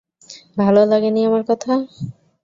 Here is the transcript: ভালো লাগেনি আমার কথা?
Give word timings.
ভালো 0.57 0.81
লাগেনি 0.85 1.21
আমার 1.25 1.43
কথা? 1.49 1.71